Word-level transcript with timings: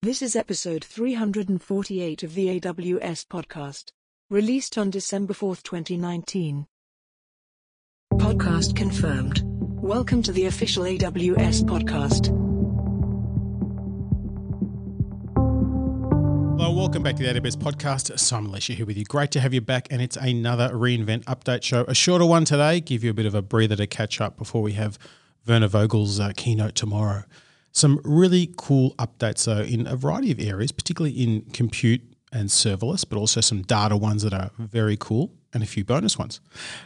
This 0.00 0.22
is 0.22 0.36
episode 0.36 0.84
348 0.84 2.22
of 2.22 2.34
the 2.34 2.60
AWS 2.60 3.26
podcast, 3.26 3.86
released 4.30 4.78
on 4.78 4.90
December 4.90 5.34
4, 5.34 5.56
2019. 5.56 6.68
Podcast 8.12 8.76
confirmed. 8.76 9.42
Welcome 9.82 10.22
to 10.22 10.30
the 10.30 10.46
official 10.46 10.84
AWS 10.84 11.64
podcast. 11.64 12.28
Hello, 16.56 16.76
welcome 16.76 17.02
back 17.02 17.16
to 17.16 17.24
the 17.24 17.40
AWS 17.40 17.56
podcast. 17.56 18.16
Simon 18.20 18.52
Elisha 18.52 18.74
here 18.74 18.86
with 18.86 18.96
you. 18.96 19.04
Great 19.04 19.32
to 19.32 19.40
have 19.40 19.52
you 19.52 19.60
back, 19.60 19.88
and 19.90 20.00
it's 20.00 20.16
another 20.16 20.68
reInvent 20.68 21.24
update 21.24 21.64
show. 21.64 21.84
A 21.88 21.94
shorter 21.94 22.24
one 22.24 22.44
today, 22.44 22.78
give 22.78 23.02
you 23.02 23.10
a 23.10 23.14
bit 23.14 23.26
of 23.26 23.34
a 23.34 23.42
breather 23.42 23.74
to 23.74 23.88
catch 23.88 24.20
up 24.20 24.36
before 24.36 24.62
we 24.62 24.74
have 24.74 24.96
Werner 25.44 25.68
Vogels' 25.68 26.20
uh, 26.20 26.32
keynote 26.36 26.76
tomorrow. 26.76 27.24
Some 27.72 28.00
really 28.04 28.52
cool 28.56 28.94
updates, 28.96 29.44
though, 29.44 29.62
in 29.62 29.86
a 29.86 29.96
variety 29.96 30.32
of 30.32 30.40
areas, 30.40 30.72
particularly 30.72 31.16
in 31.16 31.42
compute 31.52 32.02
and 32.32 32.48
serverless, 32.48 33.04
but 33.08 33.18
also 33.18 33.40
some 33.40 33.62
data 33.62 33.96
ones 33.96 34.22
that 34.22 34.34
are 34.34 34.50
very 34.58 34.96
cool 34.98 35.32
and 35.54 35.62
a 35.62 35.66
few 35.66 35.84
bonus 35.84 36.18
ones. 36.18 36.40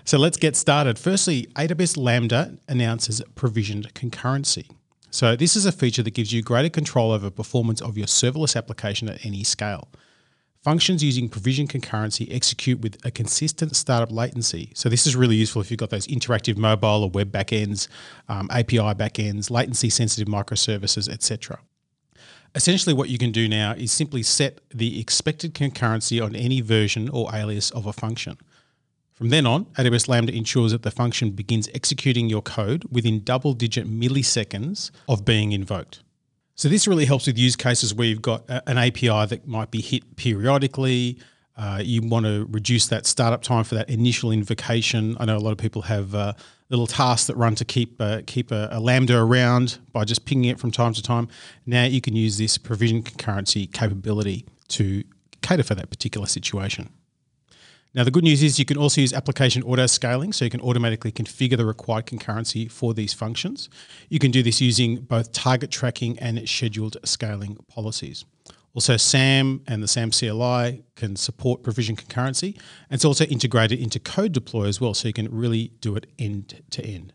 So 0.05 0.19
let's 0.19 0.37
get 0.37 0.55
started. 0.57 0.98
Firstly, 0.98 1.48
AWS 1.57 1.97
Lambda 1.97 2.59
announces 2.69 3.23
provisioned 3.34 3.93
concurrency. 3.95 4.69
So 5.10 5.37
this 5.37 5.57
is 5.57 5.66
a 5.66 5.73
feature 5.73 6.02
that 6.02 6.15
gives 6.15 6.33
you 6.33 6.43
greater 6.43 6.71
control 6.71 7.12
over 7.12 7.30
performance 7.30 7.83
of 7.83 7.99
your 7.99 8.07
serverless 8.07 8.57
application 8.57 9.09
at 9.09 9.27
any 9.27 9.45
scale. 9.45 9.88
Functions 10.62 11.02
using 11.02 11.29
provision 11.29 11.66
concurrency 11.66 12.33
execute 12.33 12.80
with 12.80 12.97
a 13.05 13.11
consistent 13.11 13.75
startup 13.75 14.12
latency. 14.12 14.71
So 14.77 14.88
this 14.88 15.09
is 15.09 15.16
really 15.16 15.35
useful 15.35 15.61
if 15.61 15.73
you've 15.73 15.79
got 15.79 15.91
those 15.91 16.07
interactive 16.07 16.57
mobile 16.57 17.02
or 17.02 17.11
web 17.11 17.33
backends, 17.33 17.88
um, 18.29 18.48
API 18.52 18.95
backends, 18.95 19.51
latency 19.51 19.91
sensitive 19.91 20.29
microservices, 20.33 21.09
etc. 21.09 21.59
Essentially, 22.55 22.95
what 22.95 23.09
you 23.09 23.19
can 23.19 23.33
do 23.33 23.48
now 23.48 23.73
is 23.73 23.91
simply 23.91 24.23
set 24.23 24.61
the 24.73 25.01
expected 25.01 25.52
concurrency 25.52 26.25
on 26.25 26.37
any 26.37 26.61
version 26.61 27.09
or 27.09 27.35
alias 27.35 27.73
of 27.73 27.87
a 27.87 27.93
function. 27.93 28.38
From 29.10 29.30
then 29.30 29.46
on, 29.46 29.65
AWS 29.77 30.07
Lambda 30.07 30.33
ensures 30.33 30.71
that 30.71 30.83
the 30.83 30.93
function 30.93 31.30
begins 31.30 31.68
executing 31.74 32.29
your 32.29 32.43
code 32.43 32.85
within 32.88 33.24
double 33.24 33.55
digit 33.55 33.90
milliseconds 33.90 34.93
of 35.09 35.24
being 35.24 35.51
invoked. 35.51 36.02
So, 36.55 36.69
this 36.69 36.87
really 36.87 37.07
helps 37.07 37.27
with 37.27 37.39
use 37.39 37.57
cases 37.57 37.95
where 37.95 38.07
you've 38.07 38.23
got 38.23 38.49
a, 38.49 38.69
an 38.69 38.79
API 38.79 39.27
that 39.27 39.47
might 39.47 39.71
be 39.71 39.81
hit 39.81 40.17
periodically. 40.17 41.19
Uh, 41.57 41.81
you 41.83 42.03
want 42.03 42.25
to 42.25 42.47
reduce 42.51 42.87
that 42.89 43.07
startup 43.07 43.43
time 43.43 43.65
for 43.65 43.75
that 43.75 43.91
initial 43.91 44.33
invocation. 44.33 45.17
I 45.21 45.27
know 45.27 45.37
a 45.37 45.39
lot 45.39 45.53
of 45.53 45.59
people 45.59 45.83
have 45.83 46.15
uh, 46.15 46.33
little 46.71 46.87
tasks 46.87 47.27
that 47.27 47.37
run 47.37 47.55
to 47.57 47.65
keep 47.65 48.01
uh, 48.01 48.23
keep 48.27 48.51
a, 48.51 48.69
a, 48.73 48.80
Lambda 48.80 49.19
around 49.19 49.79
by 49.93 50.05
just 50.05 50.25
pinging 50.25 50.51
it 50.51 50.59
from 50.59 50.71
time 50.71 50.95
to 50.95 51.03
time. 51.03 51.29
Now 51.67 51.85
you 51.85 52.01
can 52.01 52.17
use 52.17 52.39
this 52.39 52.57
provision 52.59 53.03
concurrency 53.03 53.71
capability 53.71 54.47
to 54.69 55.05
cater 55.43 55.63
for 55.63 55.75
that 55.75 55.91
particular 55.91 56.27
situation. 56.27 56.89
Now, 57.95 58.04
the 58.04 58.10
good 58.10 58.24
news 58.24 58.43
is 58.43 58.59
you 58.59 58.65
can 58.65 58.79
also 58.79 59.02
use 59.02 59.12
application 59.12 59.62
auto 59.65 59.85
scaling, 59.87 60.32
so 60.32 60.46
you 60.46 60.51
can 60.51 60.62
automatically 60.62 61.12
configure 61.12 61.59
the 61.59 61.66
required 61.66 62.07
concurrency 62.07 62.71
for 62.71 62.95
these 62.95 63.12
functions. 63.12 63.68
You 64.09 64.19
can 64.19 64.31
do 64.31 64.43
this 64.43 64.62
using 64.62 64.97
both 64.97 65.32
target 65.32 65.71
tracking 65.71 66.19
and 66.19 66.49
scheduled 66.49 66.97
scaling 67.04 67.59
policies. 67.69 68.25
Also, 68.75 68.97
SAM 68.97 69.60
and 69.66 69.82
the 69.82 69.88
SAM 69.88 70.10
CLI 70.10 70.82
can 70.97 71.16
support 71.16 71.62
provision 71.62 71.94
concurrency, 71.94 72.54
and 72.88 72.93
it's 72.93 73.04
also 73.04 73.26
integrated 73.26 73.78
into 73.78 74.00
CodeDeploy 74.00 74.69
as 74.69 74.81
well, 74.81 74.94
so 74.94 75.09
you 75.09 75.12
can 75.12 75.28
really 75.31 75.72
do 75.82 75.94
it 75.94 76.06
end 76.19 76.62
to 76.71 76.82
end. 76.82 77.12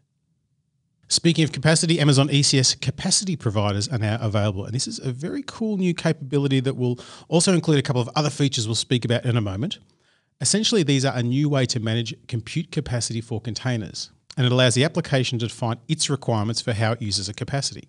Speaking 1.07 1.43
of 1.43 1.51
capacity, 1.51 1.99
Amazon 1.99 2.27
ECS 2.27 2.79
capacity 2.79 3.35
providers 3.35 3.87
are 3.87 3.97
now 3.97 4.19
available, 4.21 4.65
and 4.65 4.75
this 4.75 4.87
is 4.87 4.99
a 4.99 5.11
very 5.11 5.41
cool 5.47 5.77
new 5.77 5.95
capability 5.95 6.59
that 6.59 6.75
will 6.75 6.99
also 7.29 7.53
include 7.53 7.79
a 7.79 7.81
couple 7.81 8.01
of 8.01 8.09
other 8.15 8.29
features 8.29 8.67
we'll 8.67 8.75
speak 8.75 9.03
about 9.03 9.25
in 9.25 9.35
a 9.35 9.41
moment. 9.41 9.79
Essentially, 10.39 10.83
these 10.83 11.03
are 11.03 11.15
a 11.15 11.23
new 11.23 11.49
way 11.49 11.65
to 11.65 11.79
manage 11.79 12.13
compute 12.27 12.71
capacity 12.71 13.21
for 13.21 13.41
containers, 13.41 14.11
and 14.35 14.45
it 14.45 14.51
allows 14.51 14.75
the 14.75 14.83
application 14.83 15.39
to 15.39 15.47
define 15.47 15.79
its 15.87 16.09
requirements 16.09 16.61
for 16.61 16.73
how 16.73 16.91
it 16.91 17.01
uses 17.01 17.27
a 17.27 17.33
capacity. 17.33 17.87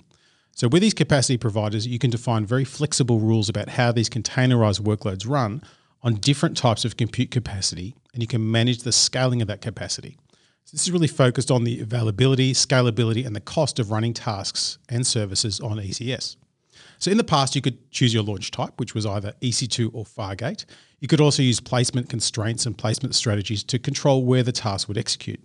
So, 0.55 0.67
with 0.67 0.83
these 0.83 0.95
capacity 0.95 1.37
providers, 1.37 1.87
you 1.87 1.99
can 1.99 2.11
define 2.11 2.47
very 2.47 2.65
flexible 2.65 3.21
rules 3.21 3.49
about 3.49 3.69
how 3.69 3.93
these 3.93 4.09
containerized 4.09 4.81
workloads 4.81 5.29
run 5.29 5.63
on 6.03 6.15
different 6.15 6.57
types 6.57 6.85
of 6.85 6.97
compute 6.97 7.31
capacity, 7.31 7.95
and 8.15 8.23
you 8.23 8.27
can 8.27 8.51
manage 8.51 8.83
the 8.83 8.93
scaling 8.93 9.43
of 9.43 9.49
that 9.49 9.61
capacity. 9.61 10.17
So 10.65 10.75
this 10.75 10.83
is 10.83 10.91
really 10.91 11.07
focused 11.07 11.51
on 11.51 11.65
the 11.65 11.81
availability, 11.81 12.53
scalability, 12.55 13.27
and 13.27 13.37
the 13.37 13.41
cost 13.41 13.79
of 13.79 13.91
running 13.91 14.15
tasks 14.15 14.79
and 14.89 15.07
services 15.07 15.61
on 15.61 15.77
ECS. 15.77 16.37
So 16.99 17.11
in 17.11 17.17
the 17.17 17.25
past, 17.25 17.55
you 17.55 17.63
could 17.63 17.91
choose 17.91 18.13
your 18.13 18.23
launch 18.23 18.51
type, 18.51 18.73
which 18.77 18.95
was 18.95 19.07
either 19.07 19.33
EC2 19.41 19.91
or 19.93 20.05
Fargate. 20.05 20.65
You 21.01 21.09
could 21.09 21.21
also 21.21 21.43
use 21.43 21.61
placement 21.61 22.09
constraints 22.09 22.67
and 22.67 22.77
placement 22.77 23.15
strategies 23.15 23.63
to 23.65 23.79
control 23.79 24.25
where 24.25 24.43
the 24.43 24.53
task 24.53 24.89
would 24.89 24.99
execute. 24.99 25.45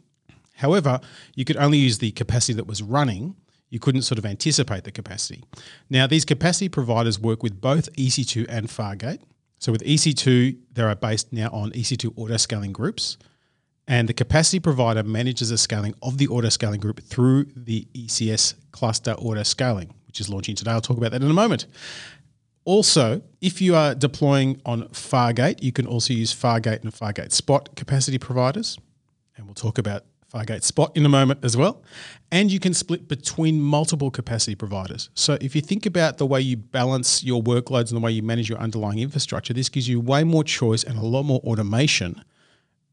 However, 0.55 0.99
you 1.35 1.45
could 1.45 1.57
only 1.57 1.77
use 1.77 1.99
the 1.99 2.11
capacity 2.11 2.53
that 2.53 2.67
was 2.67 2.81
running. 2.81 3.35
You 3.69 3.79
couldn't 3.79 4.03
sort 4.03 4.19
of 4.19 4.25
anticipate 4.25 4.83
the 4.83 4.91
capacity. 4.91 5.43
Now, 5.89 6.07
these 6.07 6.25
capacity 6.25 6.69
providers 6.69 7.19
work 7.19 7.43
with 7.43 7.59
both 7.59 7.91
EC2 7.93 8.45
and 8.49 8.67
Fargate. 8.67 9.19
So 9.59 9.71
with 9.71 9.83
EC2, 9.83 10.57
they 10.73 10.83
are 10.83 10.95
based 10.95 11.31
now 11.31 11.49
on 11.51 11.71
EC2 11.71 12.13
auto 12.17 12.37
scaling 12.37 12.73
groups. 12.73 13.17
And 13.87 14.07
the 14.07 14.13
capacity 14.13 14.59
provider 14.59 15.03
manages 15.03 15.49
the 15.49 15.57
scaling 15.57 15.93
of 16.01 16.17
the 16.17 16.27
auto 16.27 16.49
scaling 16.49 16.79
group 16.79 17.01
through 17.03 17.45
the 17.55 17.87
ECS 17.93 18.55
cluster 18.71 19.11
auto 19.13 19.43
scaling 19.43 19.93
which 20.13 20.21
is 20.21 20.29
launching 20.29 20.53
today. 20.53 20.69
I'll 20.69 20.79
talk 20.79 20.97
about 20.97 21.09
that 21.13 21.23
in 21.23 21.31
a 21.31 21.33
moment. 21.33 21.65
Also, 22.65 23.21
if 23.41 23.61
you 23.61 23.75
are 23.75 23.93
deploying 23.93 24.61
on 24.65 24.83
Fargate, 24.89 25.61
you 25.61 25.71
can 25.71 25.85
also 25.85 26.13
use 26.13 26.33
Fargate 26.33 26.81
and 26.83 26.93
Fargate 26.93 27.31
Spot 27.31 27.75
capacity 27.75 28.17
providers. 28.17 28.77
And 29.35 29.45
we'll 29.45 29.53
talk 29.53 29.77
about 29.77 30.05
Fargate 30.33 30.63
Spot 30.63 30.95
in 30.95 31.05
a 31.05 31.09
moment 31.09 31.43
as 31.43 31.55
well. 31.57 31.83
And 32.31 32.51
you 32.51 32.59
can 32.59 32.73
split 32.73 33.07
between 33.07 33.61
multiple 33.61 34.09
capacity 34.09 34.55
providers. 34.55 35.09
So 35.13 35.37
if 35.41 35.55
you 35.55 35.61
think 35.61 35.85
about 35.85 36.17
the 36.17 36.25
way 36.25 36.41
you 36.41 36.57
balance 36.57 37.23
your 37.23 37.43
workloads 37.43 37.89
and 37.89 37.97
the 37.97 37.99
way 37.99 38.11
you 38.11 38.23
manage 38.23 38.49
your 38.49 38.59
underlying 38.59 38.99
infrastructure, 38.99 39.53
this 39.53 39.69
gives 39.69 39.87
you 39.87 39.99
way 39.99 40.23
more 40.23 40.43
choice 40.43 40.83
and 40.83 40.97
a 40.97 41.03
lot 41.05 41.23
more 41.23 41.39
automation 41.41 42.23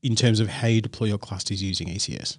in 0.03 0.17
terms 0.17 0.41
of 0.41 0.49
how 0.49 0.67
you 0.67 0.81
deploy 0.81 1.07
your 1.07 1.19
clusters 1.19 1.63
using 1.63 1.89
ECS. 1.89 2.39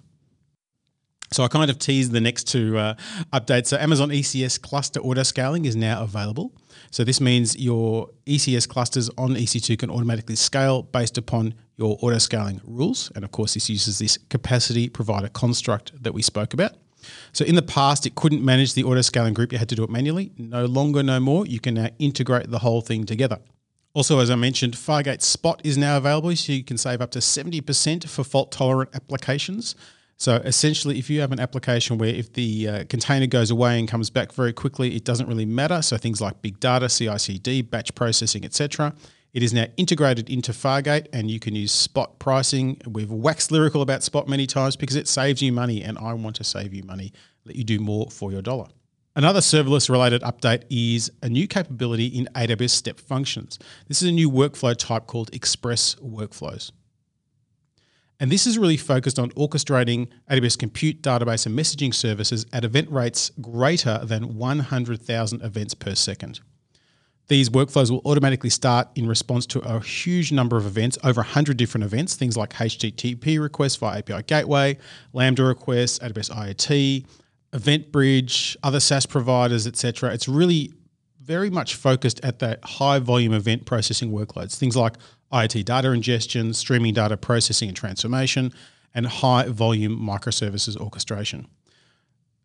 So 1.32 1.44
I 1.44 1.48
kind 1.48 1.70
of 1.70 1.78
teased 1.78 2.12
the 2.12 2.20
next 2.20 2.44
two 2.44 2.78
uh, 2.78 2.94
updates. 3.32 3.66
So 3.66 3.76
Amazon 3.78 4.10
ECS 4.10 4.60
cluster 4.60 5.00
auto 5.00 5.22
scaling 5.22 5.64
is 5.64 5.74
now 5.74 6.02
available. 6.02 6.52
So 6.90 7.04
this 7.04 7.20
means 7.20 7.58
your 7.58 8.10
ECS 8.26 8.68
clusters 8.68 9.08
on 9.16 9.30
EC2 9.30 9.78
can 9.78 9.90
automatically 9.90 10.36
scale 10.36 10.82
based 10.82 11.16
upon 11.16 11.54
your 11.76 11.96
auto 12.00 12.18
scaling 12.18 12.60
rules. 12.64 13.10
And 13.14 13.24
of 13.24 13.32
course, 13.32 13.54
this 13.54 13.70
uses 13.70 13.98
this 13.98 14.18
capacity 14.28 14.88
provider 14.88 15.28
construct 15.28 16.02
that 16.02 16.12
we 16.12 16.22
spoke 16.22 16.52
about. 16.52 16.72
So 17.32 17.44
in 17.44 17.54
the 17.54 17.62
past, 17.62 18.06
it 18.06 18.14
couldn't 18.14 18.44
manage 18.44 18.74
the 18.74 18.84
auto 18.84 19.00
scaling 19.00 19.34
group. 19.34 19.52
You 19.52 19.58
had 19.58 19.68
to 19.70 19.74
do 19.74 19.82
it 19.82 19.90
manually. 19.90 20.32
No 20.36 20.66
longer, 20.66 21.02
no 21.02 21.18
more. 21.18 21.46
You 21.46 21.60
can 21.60 21.74
now 21.74 21.88
integrate 21.98 22.50
the 22.50 22.60
whole 22.60 22.80
thing 22.80 23.04
together. 23.06 23.38
Also, 23.94 24.20
as 24.20 24.30
I 24.30 24.36
mentioned, 24.36 24.74
Fargate 24.74 25.20
Spot 25.20 25.60
is 25.64 25.76
now 25.76 25.98
available, 25.98 26.34
so 26.34 26.52
you 26.52 26.64
can 26.64 26.78
save 26.78 27.02
up 27.02 27.10
to 27.10 27.18
70% 27.18 28.08
for 28.08 28.24
fault 28.24 28.50
tolerant 28.50 28.90
applications. 28.94 29.74
So 30.22 30.36
essentially, 30.36 31.00
if 31.00 31.10
you 31.10 31.20
have 31.20 31.32
an 31.32 31.40
application 31.40 31.98
where 31.98 32.10
if 32.10 32.32
the 32.34 32.68
uh, 32.68 32.84
container 32.88 33.26
goes 33.26 33.50
away 33.50 33.80
and 33.80 33.88
comes 33.88 34.08
back 34.08 34.30
very 34.30 34.52
quickly, 34.52 34.94
it 34.94 35.04
doesn't 35.04 35.26
really 35.26 35.44
matter. 35.44 35.82
So 35.82 35.96
things 35.96 36.20
like 36.20 36.40
big 36.42 36.60
data, 36.60 36.88
CI/CD, 36.88 37.62
batch 37.62 37.92
processing, 37.96 38.44
etc. 38.44 38.94
It 39.32 39.42
is 39.42 39.52
now 39.52 39.66
integrated 39.76 40.30
into 40.30 40.52
Fargate, 40.52 41.08
and 41.12 41.28
you 41.28 41.40
can 41.40 41.56
use 41.56 41.72
spot 41.72 42.20
pricing. 42.20 42.80
We've 42.86 43.10
waxed 43.10 43.50
lyrical 43.50 43.82
about 43.82 44.04
spot 44.04 44.28
many 44.28 44.46
times 44.46 44.76
because 44.76 44.94
it 44.94 45.08
saves 45.08 45.42
you 45.42 45.52
money, 45.52 45.82
and 45.82 45.98
I 45.98 46.12
want 46.12 46.36
to 46.36 46.44
save 46.44 46.72
you 46.72 46.84
money, 46.84 47.12
let 47.44 47.56
you 47.56 47.64
do 47.64 47.80
more 47.80 48.08
for 48.08 48.30
your 48.30 48.42
dollar. 48.42 48.68
Another 49.16 49.40
serverless 49.40 49.90
related 49.90 50.22
update 50.22 50.62
is 50.70 51.10
a 51.24 51.28
new 51.28 51.48
capability 51.48 52.06
in 52.06 52.28
AWS 52.36 52.70
Step 52.70 53.00
Functions. 53.00 53.58
This 53.88 54.02
is 54.02 54.08
a 54.08 54.12
new 54.12 54.30
workflow 54.30 54.76
type 54.76 55.08
called 55.08 55.34
Express 55.34 55.96
Workflows. 55.96 56.70
And 58.22 58.30
this 58.30 58.46
is 58.46 58.56
really 58.56 58.76
focused 58.76 59.18
on 59.18 59.30
orchestrating 59.30 60.06
AWS 60.30 60.56
compute, 60.56 61.02
database, 61.02 61.44
and 61.44 61.58
messaging 61.58 61.92
services 61.92 62.46
at 62.52 62.64
event 62.64 62.88
rates 62.88 63.32
greater 63.40 63.98
than 64.04 64.36
100,000 64.36 65.42
events 65.42 65.74
per 65.74 65.96
second. 65.96 66.38
These 67.26 67.50
workflows 67.50 67.90
will 67.90 68.00
automatically 68.04 68.48
start 68.48 68.86
in 68.94 69.08
response 69.08 69.44
to 69.46 69.58
a 69.62 69.80
huge 69.80 70.30
number 70.30 70.56
of 70.56 70.66
events, 70.66 70.98
over 71.02 71.20
100 71.20 71.56
different 71.56 71.82
events, 71.82 72.14
things 72.14 72.36
like 72.36 72.50
HTTP 72.50 73.40
requests 73.40 73.74
via 73.74 73.98
API 73.98 74.22
Gateway, 74.22 74.78
Lambda 75.12 75.42
requests, 75.42 75.98
AWS 75.98 76.30
IoT, 76.30 77.04
EventBridge, 77.52 78.56
other 78.62 78.78
SaaS 78.78 79.04
providers, 79.04 79.66
etc. 79.66 80.12
It's 80.14 80.28
really 80.28 80.72
very 81.20 81.50
much 81.50 81.74
focused 81.74 82.20
at 82.24 82.38
that 82.38 82.64
high 82.64 83.00
volume 83.00 83.32
event 83.32 83.66
processing 83.66 84.12
workloads, 84.12 84.56
things 84.56 84.76
like 84.76 84.94
IoT 85.32 85.64
data 85.64 85.90
ingestion, 85.92 86.52
streaming 86.54 86.94
data 86.94 87.16
processing 87.16 87.68
and 87.68 87.76
transformation, 87.76 88.52
and 88.94 89.06
high 89.06 89.48
volume 89.48 89.98
microservices 89.98 90.76
orchestration. 90.76 91.46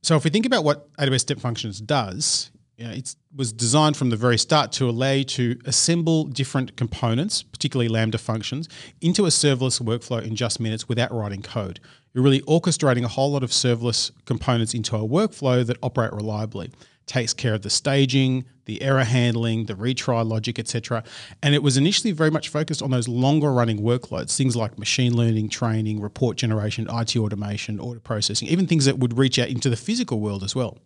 So 0.01 0.16
if 0.16 0.24
we 0.24 0.30
think 0.30 0.45
about 0.45 0.63
what 0.63 0.92
AWS 0.98 1.19
Step 1.22 1.39
Functions 1.39 1.81
does, 1.81 2.51
You 2.78 2.86
know, 2.86 2.94
it 2.94 3.16
was 3.36 3.51
designed 3.51 3.98
from 3.98 4.12
the 4.12 4.16
very 4.16 4.38
start 4.38 4.72
to 4.74 4.88
allow 4.88 5.12
you 5.12 5.24
to 5.24 5.60
assemble 5.66 6.25
different 6.25 6.78
components, 6.78 7.42
particularly 7.42 7.89
Lambda 7.89 8.19
functions, 8.19 8.69
into 9.01 9.25
a 9.25 9.30
serverless 9.30 9.81
workflow 9.81 10.22
in 10.22 10.36
just 10.36 10.60
minutes 10.60 10.88
without 10.88 11.12
writing 11.12 11.42
code. 11.42 11.80
You're 12.13 12.24
really 12.24 12.42
orchestrating 12.42 13.04
a 13.04 13.07
whole 13.07 13.31
lot 13.31 13.42
of 13.42 13.50
serverless 13.50 14.12
components 14.25 14.75
into 14.75 14.95
a 14.95 15.00
workflow 15.00 15.66
that 15.66 15.78
operate 15.81 16.13
reliably 16.13 16.72
takes 17.07 17.34
care 17.34 17.56
of 17.56 17.63
the 17.63 17.69
staging, 17.72 18.45
the 18.68 18.81
error 18.81 19.04
handling, 19.04 19.66
the 19.66 19.74
retry 19.74 20.28
logic, 20.28 20.60
etc. 20.60 21.04
And 21.42 21.56
it 21.56 21.64
was 21.64 21.78
initially 21.78 22.12
very 22.12 22.30
much 22.30 22.50
focused 22.50 22.84
on 22.84 22.92
those 22.92 23.08
longer 23.08 23.52
running 23.52 23.80
workloads, 23.80 24.38
things 24.38 24.56
like 24.56 24.78
machine 24.78 25.16
learning, 25.16 25.50
training, 25.50 26.02
report 26.02 26.38
generation, 26.38 26.88
IT 26.92 27.16
automation, 27.18 27.80
order 27.80 28.00
processing, 28.00 28.48
even 28.50 28.68
things 28.68 28.86
that 28.86 29.00
would 29.00 29.18
reach 29.18 29.40
out 29.40 29.48
into 29.48 29.69
the 29.69 29.75
physical 29.75 30.19
world 30.19 30.44
as 30.44 30.56
well. 30.56 30.78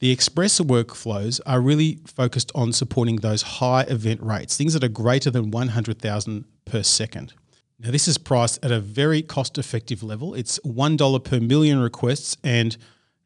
The 0.00 0.10
express 0.10 0.60
workflows 0.60 1.40
are 1.46 1.60
really 1.60 2.00
focused 2.04 2.50
on 2.54 2.72
supporting 2.72 3.16
those 3.16 3.42
high 3.42 3.82
event 3.82 4.20
rates, 4.20 4.56
things 4.56 4.74
that 4.74 4.84
are 4.84 4.88
greater 4.88 5.30
than 5.30 5.50
100,000 5.52 6.44
per 6.64 6.82
second. 6.82 7.32
Now, 7.78 7.90
this 7.90 8.08
is 8.08 8.18
priced 8.18 8.64
at 8.64 8.72
a 8.72 8.80
very 8.80 9.22
cost 9.22 9.56
effective 9.56 10.02
level. 10.02 10.34
It's 10.34 10.58
$1 10.60 11.24
per 11.24 11.40
million 11.40 11.78
requests 11.78 12.36
and 12.42 12.76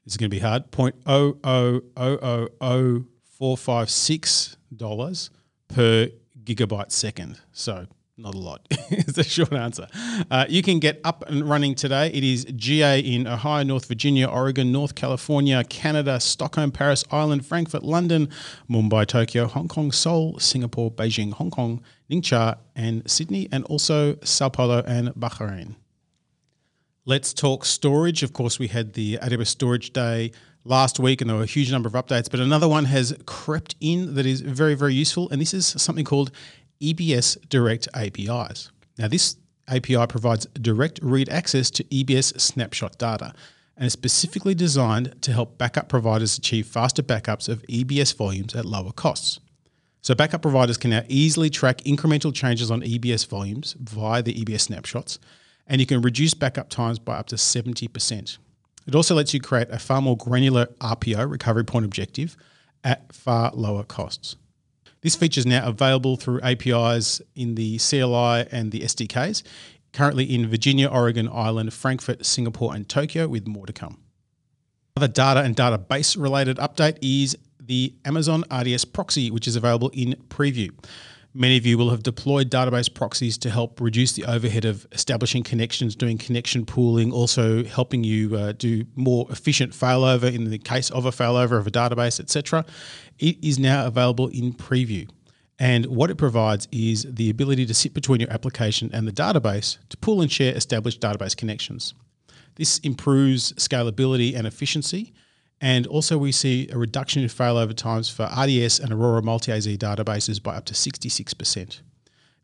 this 0.04 0.14
is 0.14 0.16
going 0.16 0.30
to 0.30 0.34
be 0.34 0.40
hard 0.40 0.64
oh 1.06 1.36
oh 1.44 2.48
oh 2.60 3.04
four 3.38 3.56
five 3.56 3.88
six 3.88 4.56
dollars 4.74 5.30
per 5.68 6.08
gigabyte 6.44 6.90
second. 6.92 7.38
So 7.52 7.86
not 8.18 8.34
a 8.34 8.38
lot. 8.38 8.66
it's 8.70 9.16
a 9.16 9.22
short 9.22 9.52
answer. 9.52 9.86
Uh, 10.28 10.44
you 10.48 10.60
can 10.60 10.80
get 10.80 11.00
up 11.04 11.22
and 11.28 11.48
running 11.48 11.76
today. 11.76 12.08
It 12.08 12.24
is 12.24 12.44
GA 12.46 12.98
in 12.98 13.28
Ohio, 13.28 13.62
North 13.62 13.86
Virginia, 13.86 14.26
Oregon, 14.26 14.72
North 14.72 14.96
California, 14.96 15.62
Canada, 15.62 16.18
Stockholm, 16.18 16.72
Paris, 16.72 17.04
Ireland, 17.12 17.46
Frankfurt, 17.46 17.84
London, 17.84 18.28
Mumbai, 18.68 19.06
Tokyo, 19.06 19.46
Hong 19.46 19.68
Kong, 19.68 19.92
Seoul, 19.92 20.38
Singapore, 20.40 20.90
Beijing, 20.90 21.32
Hong 21.34 21.52
Kong, 21.52 21.80
Ningxia, 22.10 22.58
and 22.74 23.08
Sydney, 23.08 23.48
and 23.52 23.64
also 23.66 24.16
Sao 24.24 24.48
Paulo 24.48 24.82
and 24.84 25.10
Bahrain. 25.10 25.76
Let's 27.04 27.32
talk 27.32 27.64
storage. 27.64 28.22
Of 28.22 28.32
course, 28.32 28.58
we 28.58 28.66
had 28.66 28.94
the 28.94 29.18
AWS 29.22 29.46
Storage 29.46 29.92
Day 29.92 30.32
last 30.68 31.00
week, 31.00 31.20
and 31.20 31.28
there 31.28 31.36
were 31.36 31.42
a 31.42 31.46
huge 31.46 31.72
number 31.72 31.88
of 31.88 31.94
updates. 31.94 32.30
But 32.30 32.40
another 32.40 32.68
one 32.68 32.84
has 32.86 33.16
crept 33.26 33.74
in 33.80 34.14
that 34.14 34.26
is 34.26 34.40
very, 34.40 34.74
very 34.74 34.94
useful, 34.94 35.28
and 35.30 35.40
this 35.40 35.54
is 35.54 35.66
something 35.66 36.04
called 36.04 36.30
EBS 36.80 37.48
Direct 37.48 37.88
APIs. 37.94 38.70
Now, 38.98 39.08
this 39.08 39.36
API 39.68 40.06
provides 40.06 40.46
direct 40.60 41.00
read 41.02 41.28
access 41.28 41.70
to 41.70 41.84
EBS 41.84 42.40
snapshot 42.40 42.98
data 42.98 43.34
and 43.76 43.86
is 43.86 43.92
specifically 43.92 44.54
designed 44.54 45.20
to 45.22 45.32
help 45.32 45.58
backup 45.58 45.88
providers 45.88 46.38
achieve 46.38 46.66
faster 46.66 47.02
backups 47.02 47.48
of 47.48 47.62
EBS 47.62 48.16
volumes 48.16 48.54
at 48.54 48.64
lower 48.64 48.92
costs. 48.92 49.40
So, 50.02 50.14
backup 50.14 50.42
providers 50.42 50.76
can 50.76 50.90
now 50.90 51.02
easily 51.08 51.50
track 51.50 51.78
incremental 51.78 52.34
changes 52.34 52.70
on 52.70 52.82
EBS 52.82 53.26
volumes 53.26 53.74
via 53.78 54.22
the 54.22 54.34
EBS 54.34 54.62
snapshots 54.62 55.18
and 55.68 55.80
you 55.80 55.86
can 55.86 56.00
reduce 56.00 56.34
backup 56.34 56.70
times 56.70 56.98
by 56.98 57.16
up 57.16 57.26
to 57.28 57.36
70%. 57.36 58.38
It 58.88 58.94
also 58.94 59.14
lets 59.14 59.34
you 59.34 59.40
create 59.40 59.68
a 59.70 59.78
far 59.78 60.00
more 60.00 60.16
granular 60.16 60.66
RPO, 60.80 61.30
recovery 61.30 61.64
point 61.64 61.84
objective, 61.84 62.38
at 62.82 63.12
far 63.12 63.52
lower 63.54 63.84
costs. 63.84 64.36
This 65.02 65.14
feature 65.14 65.40
is 65.40 65.46
now 65.46 65.68
available 65.68 66.16
through 66.16 66.40
APIs 66.40 67.20
in 67.36 67.54
the 67.54 67.78
CLI 67.78 68.48
and 68.50 68.72
the 68.72 68.80
SDKs, 68.80 69.42
currently 69.92 70.24
in 70.24 70.48
Virginia, 70.48 70.88
Oregon, 70.88 71.28
Ireland, 71.28 71.74
Frankfurt, 71.74 72.24
Singapore, 72.24 72.74
and 72.74 72.88
Tokyo, 72.88 73.28
with 73.28 73.46
more 73.46 73.66
to 73.66 73.74
come. 73.74 73.98
Another 74.96 75.12
data 75.12 75.42
and 75.42 75.54
database 75.54 76.20
related 76.20 76.56
update 76.56 76.96
is 77.02 77.36
the 77.60 77.94
Amazon 78.06 78.42
RDS 78.50 78.86
proxy, 78.86 79.30
which 79.30 79.46
is 79.46 79.54
available 79.54 79.90
in 79.92 80.14
preview. 80.30 80.70
Many 81.34 81.58
of 81.58 81.66
you 81.66 81.76
will 81.76 81.90
have 81.90 82.02
deployed 82.02 82.50
database 82.50 82.92
proxies 82.92 83.36
to 83.38 83.50
help 83.50 83.80
reduce 83.80 84.12
the 84.12 84.24
overhead 84.24 84.64
of 84.64 84.86
establishing 84.92 85.42
connections, 85.42 85.94
doing 85.94 86.16
connection 86.16 86.64
pooling, 86.64 87.12
also 87.12 87.64
helping 87.64 88.02
you 88.02 88.34
uh, 88.34 88.52
do 88.52 88.86
more 88.96 89.26
efficient 89.30 89.72
failover 89.72 90.34
in 90.34 90.50
the 90.50 90.58
case 90.58 90.90
of 90.90 91.04
a 91.04 91.10
failover 91.10 91.58
of 91.58 91.66
a 91.66 91.70
database, 91.70 92.18
etc. 92.18 92.64
It 93.18 93.36
is 93.44 93.58
now 93.58 93.86
available 93.86 94.28
in 94.28 94.54
preview. 94.54 95.08
And 95.58 95.86
what 95.86 96.10
it 96.10 96.16
provides 96.16 96.66
is 96.72 97.06
the 97.08 97.28
ability 97.28 97.66
to 97.66 97.74
sit 97.74 97.92
between 97.92 98.20
your 98.20 98.30
application 98.30 98.90
and 98.94 99.06
the 99.06 99.12
database 99.12 99.76
to 99.90 99.96
pool 99.98 100.22
and 100.22 100.32
share 100.32 100.54
established 100.54 101.00
database 101.00 101.36
connections. 101.36 101.94
This 102.54 102.78
improves 102.78 103.52
scalability 103.54 104.34
and 104.36 104.46
efficiency 104.46 105.12
and 105.60 105.86
also, 105.86 106.16
we 106.18 106.30
see 106.30 106.68
a 106.70 106.78
reduction 106.78 107.22
in 107.22 107.28
failover 107.28 107.74
times 107.74 108.08
for 108.08 108.24
RDS 108.24 108.78
and 108.78 108.92
Aurora 108.92 109.22
multi 109.22 109.50
AZ 109.50 109.66
databases 109.66 110.40
by 110.42 110.54
up 110.54 110.64
to 110.66 110.74
66%. 110.74 111.80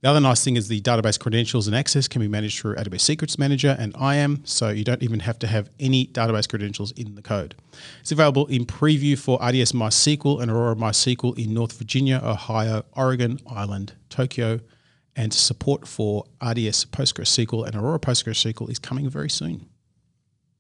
The 0.01 0.11
other 0.11 0.21
nice 0.21 0.45
thing 0.45 0.57
is 0.57 0.69
the 0.69 0.83
database 0.83 1.19
credentials 1.19 1.67
and 1.67 1.75
access 1.75 2.09
can 2.09 2.21
be 2.21 2.29
managed 2.29 2.61
through 2.61 2.75
AWS 2.75 3.01
Secrets 3.01 3.39
Manager 3.39 3.75
and 3.79 3.95
IAM, 3.97 4.43
so 4.45 4.69
you 4.69 4.85
don't 4.85 5.03
even 5.03 5.21
have 5.21 5.39
to 5.39 5.47
have 5.47 5.71
any 5.81 6.09
database 6.09 6.47
credentials 6.47 6.93
in 6.93 7.15
the 7.15 7.23
code. 7.23 7.55
It's 8.01 8.13
available 8.13 8.47
in 8.49 8.67
preview 8.67 9.19
for 9.19 9.37
RDS 9.37 9.73
MySQL 9.73 10.43
and 10.43 10.51
Aurora 10.51 10.75
MySQL 10.75 11.39
in 11.39 11.55
North 11.55 11.79
Virginia, 11.79 12.21
Ohio, 12.23 12.85
Oregon, 12.93 13.39
Ireland, 13.47 13.95
Tokyo, 14.11 14.61
and 15.17 15.33
support 15.33 15.89
for 15.89 16.25
RDS 16.43 16.85
PostgreSQL 16.87 17.67
and 17.67 17.75
Aurora 17.75 18.01
PostgreSQL 18.01 18.69
is 18.69 18.79
coming 18.79 19.09
very 19.09 19.31
soon. 19.31 19.71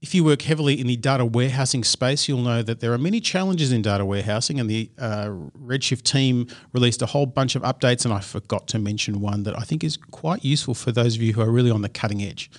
If 0.04 0.14
you 0.14 0.22
work 0.22 0.42
heavily 0.42 0.78
in 0.78 0.86
the 0.86 0.98
data 0.98 1.24
warehousing 1.24 1.82
space, 1.82 2.28
you'll 2.28 2.42
know 2.42 2.60
that 2.60 2.80
there 2.80 2.92
are 2.92 2.98
many 2.98 3.20
challenges 3.20 3.72
in 3.72 3.80
data 3.80 4.04
warehousing, 4.04 4.60
and 4.60 4.68
the 4.68 4.90
uh, 4.98 5.28
Redshift 5.58 6.02
team 6.02 6.46
released 6.74 7.00
a 7.00 7.06
whole 7.06 7.24
bunch 7.24 7.56
of 7.56 7.62
updates, 7.62 8.04
and 8.04 8.12
I 8.12 8.20
forgot 8.20 8.68
to 8.68 8.78
mention 8.78 9.22
one 9.22 9.44
that 9.44 9.58
I 9.58 9.62
think 9.62 9.82
is 9.82 9.96
quite 9.96 10.44
useful 10.44 10.74
for 10.74 10.92
those 10.92 11.16
of 11.16 11.22
you 11.22 11.32
who 11.32 11.40
are 11.40 11.50
really 11.50 11.70
on 11.70 11.80
the 11.80 11.88
cutting 11.88 12.22
edge. 12.22 12.50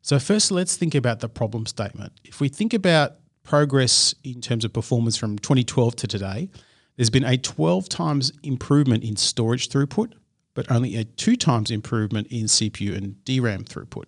So, 0.00 0.18
first, 0.18 0.50
let's 0.50 0.78
think 0.78 0.94
about 0.94 1.20
the 1.20 1.28
problem 1.28 1.66
statement. 1.66 2.14
If 2.24 2.40
we 2.40 2.48
think 2.48 2.72
about 2.72 3.16
progress 3.42 4.14
in 4.24 4.40
terms 4.40 4.64
of 4.64 4.72
performance 4.72 5.18
from 5.18 5.38
2012 5.38 5.96
to 5.96 6.06
today, 6.06 6.48
there's 6.96 7.10
been 7.10 7.24
a 7.24 7.36
12 7.36 7.86
times 7.86 8.32
improvement 8.42 9.04
in 9.04 9.16
storage 9.16 9.68
throughput, 9.68 10.14
but 10.54 10.70
only 10.70 10.96
a 10.96 11.04
two 11.04 11.36
times 11.36 11.70
improvement 11.70 12.28
in 12.28 12.46
CPU 12.46 12.96
and 12.96 13.22
DRAM 13.26 13.64
throughput. 13.64 14.04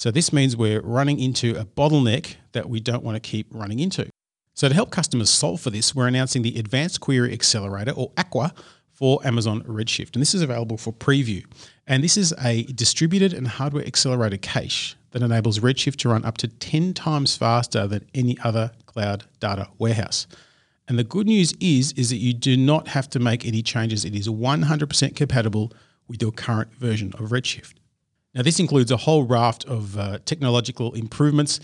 So 0.00 0.10
this 0.10 0.32
means 0.32 0.56
we're 0.56 0.80
running 0.80 1.20
into 1.20 1.54
a 1.56 1.66
bottleneck 1.66 2.36
that 2.52 2.70
we 2.70 2.80
don't 2.80 3.04
want 3.04 3.16
to 3.16 3.20
keep 3.20 3.48
running 3.50 3.80
into. 3.80 4.08
So 4.54 4.66
to 4.66 4.74
help 4.74 4.90
customers 4.90 5.28
solve 5.28 5.60
for 5.60 5.68
this, 5.68 5.94
we're 5.94 6.08
announcing 6.08 6.40
the 6.40 6.58
Advanced 6.58 7.02
Query 7.02 7.34
Accelerator 7.34 7.90
or 7.90 8.10
Aqua 8.16 8.54
for 8.94 9.20
Amazon 9.26 9.62
Redshift. 9.64 10.14
And 10.14 10.22
this 10.22 10.32
is 10.34 10.40
available 10.40 10.78
for 10.78 10.90
preview. 10.90 11.44
And 11.86 12.02
this 12.02 12.16
is 12.16 12.32
a 12.42 12.62
distributed 12.62 13.34
and 13.34 13.46
hardware 13.46 13.86
accelerated 13.86 14.40
cache 14.40 14.96
that 15.10 15.20
enables 15.20 15.58
Redshift 15.58 15.96
to 15.96 16.08
run 16.08 16.24
up 16.24 16.38
to 16.38 16.48
10 16.48 16.94
times 16.94 17.36
faster 17.36 17.86
than 17.86 18.08
any 18.14 18.38
other 18.42 18.70
cloud 18.86 19.24
data 19.38 19.68
warehouse. 19.76 20.26
And 20.88 20.98
the 20.98 21.04
good 21.04 21.26
news 21.26 21.52
is, 21.60 21.92
is 21.92 22.08
that 22.08 22.16
you 22.16 22.32
do 22.32 22.56
not 22.56 22.88
have 22.88 23.10
to 23.10 23.18
make 23.18 23.44
any 23.44 23.60
changes. 23.62 24.06
It 24.06 24.14
is 24.14 24.28
100% 24.28 25.14
compatible 25.14 25.74
with 26.08 26.22
your 26.22 26.32
current 26.32 26.72
version 26.72 27.12
of 27.18 27.32
Redshift. 27.32 27.74
Now, 28.34 28.42
this 28.42 28.60
includes 28.60 28.92
a 28.92 28.96
whole 28.96 29.24
raft 29.24 29.64
of 29.64 29.98
uh, 29.98 30.18
technological 30.24 30.92
improvements. 30.94 31.58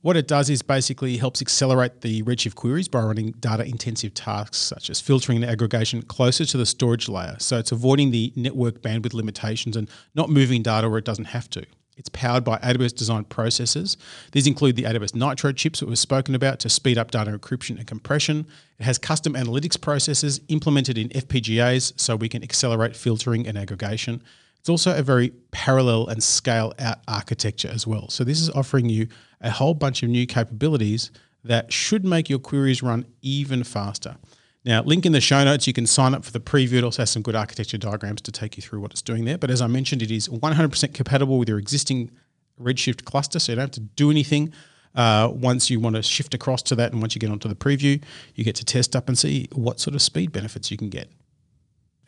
What 0.00 0.16
it 0.16 0.26
does 0.26 0.48
is 0.48 0.62
basically 0.62 1.18
helps 1.18 1.42
accelerate 1.42 2.00
the 2.00 2.22
Redshift 2.22 2.54
queries 2.54 2.88
by 2.88 3.02
running 3.02 3.32
data 3.32 3.64
intensive 3.64 4.14
tasks 4.14 4.56
such 4.56 4.88
as 4.88 5.00
filtering 5.00 5.42
and 5.42 5.50
aggregation 5.50 6.00
closer 6.00 6.46
to 6.46 6.56
the 6.56 6.64
storage 6.64 7.08
layer. 7.08 7.36
So 7.38 7.58
it's 7.58 7.72
avoiding 7.72 8.12
the 8.12 8.32
network 8.34 8.80
bandwidth 8.80 9.12
limitations 9.12 9.76
and 9.76 9.90
not 10.14 10.30
moving 10.30 10.62
data 10.62 10.88
where 10.88 10.98
it 10.98 11.04
doesn't 11.04 11.26
have 11.26 11.50
to. 11.50 11.66
It's 11.98 12.08
powered 12.10 12.44
by 12.44 12.58
AWS 12.58 12.94
designed 12.94 13.28
processors. 13.30 13.96
These 14.32 14.46
include 14.46 14.76
the 14.76 14.84
AWS 14.84 15.14
Nitro 15.14 15.52
chips 15.52 15.80
that 15.80 15.88
we've 15.88 15.98
spoken 15.98 16.34
about 16.34 16.60
to 16.60 16.68
speed 16.68 16.98
up 16.98 17.10
data 17.10 17.30
encryption 17.30 17.78
and 17.78 17.86
compression. 17.86 18.46
It 18.78 18.84
has 18.84 18.98
custom 18.98 19.34
analytics 19.34 19.80
processes 19.80 20.40
implemented 20.48 20.98
in 20.98 21.08
FPGAs 21.08 21.98
so 21.98 22.16
we 22.16 22.28
can 22.28 22.42
accelerate 22.42 22.96
filtering 22.96 23.46
and 23.46 23.56
aggregation. 23.58 24.22
It's 24.66 24.68
also 24.68 24.98
a 24.98 25.02
very 25.02 25.30
parallel 25.52 26.08
and 26.08 26.20
scale 26.20 26.72
out 26.80 26.98
architecture 27.06 27.70
as 27.72 27.86
well. 27.86 28.08
So 28.08 28.24
this 28.24 28.40
is 28.40 28.50
offering 28.50 28.88
you 28.88 29.06
a 29.40 29.48
whole 29.48 29.74
bunch 29.74 30.02
of 30.02 30.08
new 30.08 30.26
capabilities 30.26 31.12
that 31.44 31.72
should 31.72 32.04
make 32.04 32.28
your 32.28 32.40
queries 32.40 32.82
run 32.82 33.06
even 33.22 33.62
faster. 33.62 34.16
Now, 34.64 34.82
link 34.82 35.06
in 35.06 35.12
the 35.12 35.20
show 35.20 35.44
notes, 35.44 35.68
you 35.68 35.72
can 35.72 35.86
sign 35.86 36.16
up 36.16 36.24
for 36.24 36.32
the 36.32 36.40
preview. 36.40 36.78
It 36.78 36.82
also 36.82 37.02
has 37.02 37.10
some 37.10 37.22
good 37.22 37.36
architecture 37.36 37.78
diagrams 37.78 38.22
to 38.22 38.32
take 38.32 38.56
you 38.56 38.60
through 38.60 38.80
what 38.80 38.90
it's 38.90 39.02
doing 39.02 39.24
there. 39.24 39.38
But 39.38 39.52
as 39.52 39.62
I 39.62 39.68
mentioned, 39.68 40.02
it 40.02 40.10
is 40.10 40.26
100% 40.26 40.94
compatible 40.94 41.38
with 41.38 41.48
your 41.48 41.60
existing 41.60 42.10
Redshift 42.60 43.04
cluster, 43.04 43.38
so 43.38 43.52
you 43.52 43.56
don't 43.56 43.66
have 43.66 43.70
to 43.70 43.80
do 43.80 44.10
anything. 44.10 44.52
Uh, 44.96 45.30
once 45.32 45.70
you 45.70 45.78
want 45.78 45.94
to 45.94 46.02
shift 46.02 46.34
across 46.34 46.60
to 46.62 46.74
that 46.74 46.90
and 46.90 47.00
once 47.00 47.14
you 47.14 47.20
get 47.20 47.30
onto 47.30 47.48
the 47.48 47.54
preview, 47.54 48.02
you 48.34 48.42
get 48.42 48.56
to 48.56 48.64
test 48.64 48.96
up 48.96 49.06
and 49.06 49.16
see 49.16 49.46
what 49.52 49.78
sort 49.78 49.94
of 49.94 50.02
speed 50.02 50.32
benefits 50.32 50.72
you 50.72 50.76
can 50.76 50.88
get. 50.88 51.08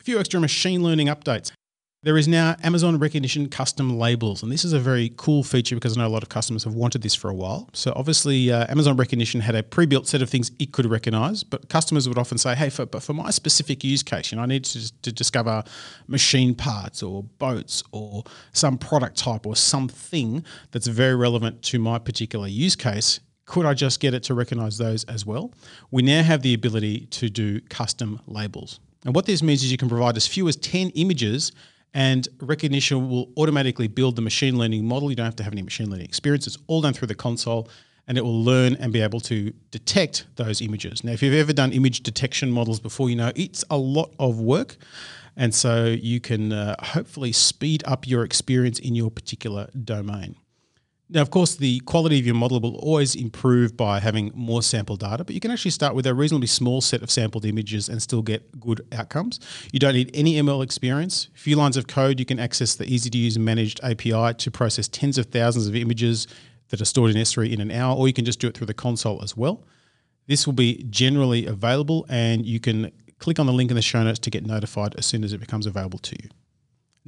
A 0.01 0.03
few 0.03 0.19
extra 0.19 0.41
machine 0.41 0.83
learning 0.83 1.07
updates. 1.07 1.53
There 2.01 2.17
is 2.17 2.29
now 2.29 2.55
Amazon 2.63 2.97
Rekognition 2.97 3.51
custom 3.51 3.99
labels, 3.99 4.41
and 4.41 4.49
this 4.49 4.63
is 4.63 4.71
a 4.71 4.79
very 4.79 5.11
cool 5.17 5.43
feature 5.43 5.75
because 5.75 5.97
I 5.97 6.01
know 6.01 6.07
a 6.07 6.09
lot 6.09 6.23
of 6.23 6.29
customers 6.29 6.63
have 6.63 6.73
wanted 6.73 7.01
this 7.01 7.13
for 7.13 7.29
a 7.29 7.33
while. 7.33 7.69
So 7.73 7.91
obviously, 7.93 8.49
uh, 8.49 8.67
Amazon 8.69 8.95
Rekognition 8.95 9.41
had 9.41 9.53
a 9.53 9.63
pre-built 9.63 10.07
set 10.07 10.21
of 10.21 10.29
things 10.29 10.49
it 10.59 10.71
could 10.71 10.85
recognize, 10.85 11.43
but 11.43 11.67
customers 11.67 12.07
would 12.07 12.17
often 12.17 12.37
say, 12.37 12.55
"Hey, 12.55 12.69
for, 12.69 12.85
but 12.85 13.03
for 13.03 13.11
my 13.11 13.31
specific 13.31 13.83
use 13.83 14.01
case, 14.01 14.31
you 14.31 14.37
know, 14.37 14.43
I 14.43 14.45
need 14.45 14.63
to, 14.63 14.93
to 15.01 15.11
discover 15.11 15.61
machine 16.07 16.55
parts 16.55 17.03
or 17.03 17.23
boats 17.37 17.83
or 17.91 18.23
some 18.53 18.77
product 18.77 19.17
type 19.17 19.45
or 19.45 19.57
something 19.57 20.45
that's 20.71 20.87
very 20.87 21.15
relevant 21.17 21.63
to 21.63 21.79
my 21.79 21.99
particular 21.99 22.47
use 22.47 22.77
case." 22.77 23.19
Could 23.43 23.65
I 23.65 23.73
just 23.73 23.99
get 23.99 24.13
it 24.13 24.23
to 24.23 24.33
recognize 24.35 24.77
those 24.77 25.03
as 25.05 25.25
well? 25.25 25.51
We 25.91 26.01
now 26.01 26.23
have 26.23 26.43
the 26.43 26.53
ability 26.53 27.07
to 27.07 27.29
do 27.29 27.59
custom 27.61 28.21
labels. 28.25 28.79
And 29.03 29.13
what 29.13 29.25
this 29.25 29.43
means 29.43 29.63
is 29.63 29.71
you 29.71 29.77
can 29.77 29.89
provide 29.89 30.15
as 30.15 30.27
few 30.27 30.47
as 30.47 30.55
10 30.55 30.91
images 30.91 31.51
and 31.93 32.27
Rekognition 32.37 33.09
will 33.09 33.29
automatically 33.37 33.87
build 33.87 34.15
the 34.15 34.21
machine 34.21 34.57
learning 34.57 34.85
model. 34.85 35.09
You 35.09 35.15
don't 35.15 35.25
have 35.25 35.35
to 35.37 35.43
have 35.43 35.53
any 35.53 35.61
machine 35.61 35.89
learning 35.89 36.05
experience. 36.05 36.45
It's 36.47 36.57
all 36.67 36.81
done 36.81 36.93
through 36.93 37.07
the 37.07 37.15
console 37.15 37.67
and 38.07 38.17
it 38.17 38.21
will 38.21 38.43
learn 38.43 38.75
and 38.75 38.91
be 38.91 39.01
able 39.01 39.19
to 39.21 39.53
detect 39.71 40.25
those 40.35 40.61
images. 40.61 41.03
Now, 41.03 41.11
if 41.11 41.21
you've 41.21 41.35
ever 41.35 41.53
done 41.53 41.71
image 41.71 42.01
detection 42.01 42.51
models 42.51 42.79
before, 42.79 43.09
you 43.09 43.15
know 43.15 43.31
it's 43.35 43.63
a 43.69 43.77
lot 43.77 44.13
of 44.19 44.39
work. 44.39 44.77
And 45.37 45.53
so 45.53 45.85
you 45.85 46.19
can 46.19 46.51
uh, 46.51 46.75
hopefully 46.79 47.31
speed 47.31 47.83
up 47.85 48.07
your 48.07 48.23
experience 48.23 48.79
in 48.79 48.95
your 48.95 49.11
particular 49.11 49.69
domain. 49.83 50.35
Now, 51.11 51.21
of 51.21 51.31
course, 51.31 51.55
the 51.55 51.79
quality 51.81 52.19
of 52.19 52.25
your 52.27 52.35
model 52.35 52.59
will 52.59 52.75
always 52.75 53.15
improve 53.15 53.75
by 53.75 53.99
having 53.99 54.31
more 54.35 54.61
sample 54.61 54.95
data, 54.95 55.23
but 55.23 55.33
you 55.33 55.41
can 55.41 55.49
actually 55.49 55.71
start 55.71 55.95
with 55.95 56.05
a 56.05 56.13
reasonably 56.13 56.45
small 56.45 56.81
set 56.81 57.01
of 57.01 57.09
sampled 57.09 57.45
images 57.45 57.89
and 57.89 57.99
still 57.99 58.21
get 58.21 58.59
good 58.59 58.85
outcomes. 58.91 59.39
You 59.71 59.79
don't 59.79 59.95
need 59.95 60.11
any 60.13 60.35
ML 60.35 60.63
experience. 60.63 61.29
A 61.33 61.39
few 61.39 61.55
lines 61.55 61.77
of 61.77 61.87
code, 61.87 62.19
you 62.19 62.27
can 62.27 62.39
access 62.39 62.75
the 62.75 62.85
easy 62.85 63.09
to 63.09 63.17
use 63.17 63.39
managed 63.39 63.79
API 63.81 64.35
to 64.35 64.51
process 64.51 64.87
tens 64.87 65.17
of 65.17 65.25
thousands 65.27 65.67
of 65.67 65.75
images 65.75 66.27
that 66.67 66.79
are 66.79 66.85
stored 66.85 67.09
in 67.09 67.17
S3 67.17 67.51
in 67.53 67.59
an 67.59 67.71
hour, 67.71 67.95
or 67.95 68.07
you 68.07 68.13
can 68.13 68.25
just 68.25 68.39
do 68.39 68.47
it 68.47 68.55
through 68.55 68.67
the 68.67 68.75
console 68.75 69.23
as 69.23 69.35
well. 69.35 69.63
This 70.27 70.45
will 70.45 70.53
be 70.53 70.85
generally 70.91 71.47
available, 71.47 72.05
and 72.07 72.45
you 72.45 72.59
can 72.59 72.91
click 73.17 73.39
on 73.39 73.47
the 73.47 73.53
link 73.53 73.71
in 73.71 73.75
the 73.75 73.81
show 73.81 74.03
notes 74.03 74.19
to 74.19 74.29
get 74.29 74.45
notified 74.45 74.93
as 74.95 75.07
soon 75.07 75.23
as 75.23 75.33
it 75.33 75.39
becomes 75.39 75.65
available 75.65 75.97
to 75.97 76.15
you. 76.21 76.29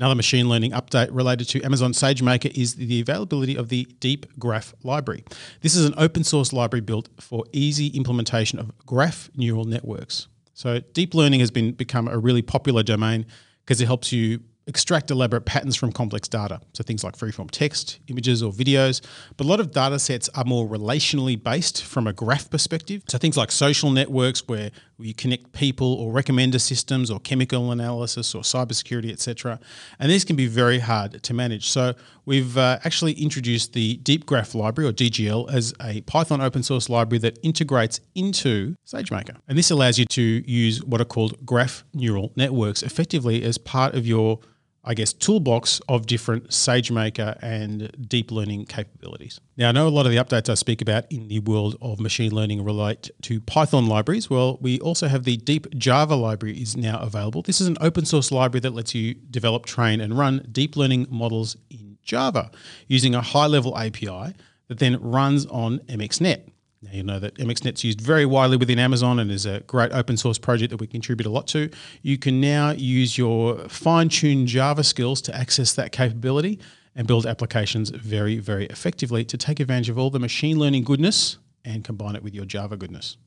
Another 0.01 0.15
machine 0.15 0.49
learning 0.49 0.71
update 0.71 1.09
related 1.11 1.47
to 1.49 1.61
Amazon 1.61 1.91
SageMaker 1.91 2.49
is 2.57 2.73
the 2.73 3.01
availability 3.01 3.55
of 3.55 3.69
the 3.69 3.83
Deep 3.99 4.25
Graph 4.39 4.73
library. 4.81 5.23
This 5.61 5.75
is 5.75 5.85
an 5.85 5.93
open 5.95 6.23
source 6.23 6.51
library 6.51 6.81
built 6.81 7.09
for 7.19 7.45
easy 7.53 7.89
implementation 7.89 8.57
of 8.57 8.75
graph 8.83 9.29
neural 9.35 9.63
networks. 9.63 10.27
So 10.55 10.79
deep 10.79 11.13
learning 11.13 11.41
has 11.41 11.51
been 11.51 11.73
become 11.73 12.07
a 12.07 12.17
really 12.17 12.41
popular 12.41 12.81
domain 12.81 13.27
because 13.63 13.79
it 13.79 13.85
helps 13.85 14.11
you 14.11 14.39
extract 14.67 15.09
elaborate 15.09 15.45
patterns 15.45 15.75
from 15.75 15.91
complex 15.91 16.27
data. 16.27 16.61
So 16.73 16.83
things 16.83 17.03
like 17.03 17.17
freeform 17.17 17.49
text, 17.49 17.99
images, 18.07 18.43
or 18.43 18.51
videos. 18.51 19.01
But 19.37 19.45
a 19.45 19.49
lot 19.49 19.59
of 19.59 19.71
data 19.71 19.97
sets 19.99 20.29
are 20.35 20.43
more 20.43 20.67
relationally 20.67 21.41
based 21.41 21.83
from 21.83 22.07
a 22.07 22.13
graph 22.13 22.49
perspective. 22.49 23.03
So 23.07 23.17
things 23.17 23.37
like 23.37 23.51
social 23.51 23.89
networks 23.91 24.47
where 24.47 24.71
you 24.99 25.13
connect 25.13 25.51
people 25.53 25.95
or 25.95 26.13
recommender 26.13 26.61
systems 26.61 27.09
or 27.09 27.19
chemical 27.19 27.71
analysis 27.71 28.35
or 28.35 28.43
cybersecurity, 28.43 29.11
etc. 29.11 29.59
And 29.99 30.11
these 30.11 30.23
can 30.23 30.35
be 30.35 30.47
very 30.47 30.79
hard 30.79 31.23
to 31.23 31.33
manage. 31.33 31.69
So 31.69 31.95
we've 32.25 32.57
uh, 32.57 32.79
actually 32.83 33.13
introduced 33.13 33.73
the 33.73 33.97
Deep 33.97 34.25
Graph 34.25 34.55
Library 34.55 34.89
or 34.89 34.93
DGL 34.93 35.51
as 35.51 35.73
a 35.81 36.01
Python 36.01 36.41
open 36.41 36.63
source 36.63 36.89
library 36.89 37.19
that 37.19 37.39
integrates 37.43 37.99
into 38.15 38.75
SageMaker. 38.85 39.37
And 39.47 39.57
this 39.57 39.71
allows 39.71 39.97
you 39.99 40.05
to 40.05 40.21
use 40.21 40.83
what 40.83 41.01
are 41.01 41.05
called 41.05 41.45
graph 41.45 41.83
neural 41.93 42.31
networks 42.35 42.83
effectively 42.83 43.43
as 43.43 43.57
part 43.57 43.95
of 43.95 44.05
your 44.05 44.39
I 44.83 44.95
guess, 44.95 45.13
toolbox 45.13 45.79
of 45.87 46.07
different 46.07 46.49
SageMaker 46.49 47.37
and 47.41 47.91
deep 48.07 48.31
learning 48.31 48.65
capabilities. 48.65 49.39
Now, 49.55 49.69
I 49.69 49.71
know 49.71 49.87
a 49.87 49.89
lot 49.89 50.07
of 50.07 50.11
the 50.11 50.17
updates 50.17 50.49
I 50.49 50.55
speak 50.55 50.81
about 50.81 51.11
in 51.11 51.27
the 51.27 51.39
world 51.39 51.77
of 51.81 51.99
machine 51.99 52.31
learning 52.33 52.63
relate 52.63 53.11
to 53.23 53.39
Python 53.41 53.85
libraries. 53.85 54.29
Well, 54.29 54.57
we 54.59 54.79
also 54.79 55.07
have 55.07 55.23
the 55.23 55.37
Deep 55.37 55.69
Java 55.77 56.15
library 56.15 56.59
is 56.59 56.75
now 56.75 56.97
available. 56.99 57.43
This 57.43 57.61
is 57.61 57.67
an 57.67 57.77
open 57.79 58.05
source 58.05 58.31
library 58.31 58.61
that 58.61 58.73
lets 58.73 58.95
you 58.95 59.13
develop, 59.13 59.67
train, 59.67 60.01
and 60.01 60.17
run 60.17 60.47
deep 60.51 60.75
learning 60.75 61.05
models 61.11 61.57
in 61.69 61.90
Java 62.03 62.51
using 62.87 63.15
a 63.15 63.21
high 63.21 63.47
level 63.47 63.77
API 63.77 64.33
that 64.67 64.79
then 64.79 65.01
runs 65.01 65.45
on 65.47 65.79
MXNet. 65.79 66.49
Now, 66.83 66.91
you 66.93 67.03
know 67.03 67.19
that 67.19 67.35
MXNet's 67.35 67.83
used 67.83 68.01
very 68.01 68.25
widely 68.25 68.57
within 68.57 68.79
Amazon 68.79 69.19
and 69.19 69.29
is 69.29 69.45
a 69.45 69.59
great 69.61 69.91
open 69.91 70.17
source 70.17 70.39
project 70.39 70.71
that 70.71 70.77
we 70.77 70.87
contribute 70.87 71.27
a 71.27 71.29
lot 71.29 71.45
to. 71.47 71.69
You 72.01 72.17
can 72.17 72.41
now 72.41 72.71
use 72.71 73.17
your 73.17 73.67
fine 73.69 74.09
tuned 74.09 74.47
Java 74.47 74.83
skills 74.83 75.21
to 75.23 75.35
access 75.35 75.73
that 75.73 75.91
capability 75.91 76.59
and 76.95 77.05
build 77.07 77.27
applications 77.27 77.91
very, 77.91 78.37
very 78.37 78.65
effectively 78.65 79.23
to 79.25 79.37
take 79.37 79.59
advantage 79.59 79.89
of 79.89 79.99
all 79.99 80.09
the 80.09 80.19
machine 80.19 80.57
learning 80.57 80.83
goodness 80.83 81.37
and 81.63 81.83
combine 81.83 82.15
it 82.15 82.23
with 82.23 82.33
your 82.33 82.45
Java 82.45 82.77
goodness. 82.77 83.17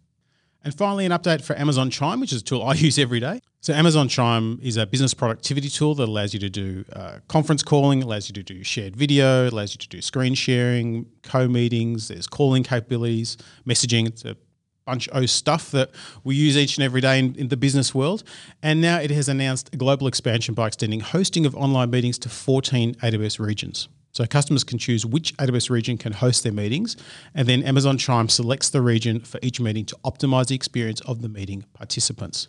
And 0.64 0.74
finally, 0.74 1.04
an 1.04 1.12
update 1.12 1.42
for 1.44 1.56
Amazon 1.58 1.90
Chime, 1.90 2.20
which 2.20 2.32
is 2.32 2.40
a 2.40 2.44
tool 2.44 2.62
I 2.62 2.72
use 2.88 2.98
every 2.98 3.20
day. 3.20 3.40
So, 3.60 3.74
Amazon 3.74 4.08
Chime 4.08 4.58
is 4.62 4.78
a 4.78 4.86
business 4.86 5.12
productivity 5.12 5.68
tool 5.68 5.94
that 5.96 6.08
allows 6.08 6.32
you 6.32 6.40
to 6.40 6.50
do 6.50 6.84
uh, 6.92 7.18
conference 7.28 7.62
calling, 7.62 8.02
allows 8.02 8.28
you 8.28 8.32
to 8.34 8.42
do 8.42 8.64
shared 8.64 8.96
video, 8.96 9.48
allows 9.48 9.74
you 9.74 9.78
to 9.78 9.88
do 9.88 10.00
screen 10.00 10.34
sharing, 10.34 11.06
co 11.22 11.48
meetings, 11.48 12.08
there's 12.08 12.26
calling 12.26 12.62
capabilities, 12.62 13.36
messaging. 13.66 14.06
It's 14.06 14.24
a 14.24 14.36
bunch 14.86 15.08
of 15.08 15.30
stuff 15.30 15.70
that 15.70 15.90
we 16.24 16.34
use 16.34 16.56
each 16.56 16.76
and 16.76 16.84
every 16.84 17.00
day 17.00 17.18
in, 17.18 17.34
in, 17.36 17.48
the 17.48 17.56
business 17.56 17.94
world. 17.94 18.22
And 18.62 18.80
now 18.80 18.98
it 19.00 19.10
has 19.10 19.28
announced 19.28 19.70
a 19.72 19.76
global 19.76 20.06
expansion 20.06 20.54
by 20.54 20.66
extending 20.66 21.00
hosting 21.00 21.46
of 21.46 21.54
online 21.54 21.90
meetings 21.90 22.18
to 22.18 22.28
14 22.28 22.94
AWS 22.96 23.38
regions. 23.38 23.88
So 24.14 24.24
customers 24.26 24.62
can 24.62 24.78
choose 24.78 25.04
which 25.04 25.36
AWS 25.38 25.70
region 25.70 25.98
can 25.98 26.12
host 26.12 26.44
their 26.44 26.52
meetings, 26.52 26.96
and 27.34 27.48
then 27.48 27.64
Amazon 27.64 27.98
Chime 27.98 28.28
selects 28.28 28.70
the 28.70 28.80
region 28.80 29.18
for 29.20 29.40
each 29.42 29.60
meeting 29.60 29.84
to 29.86 29.96
optimize 30.04 30.46
the 30.46 30.54
experience 30.54 31.00
of 31.00 31.20
the 31.20 31.28
meeting 31.28 31.64
participants. 31.74 32.46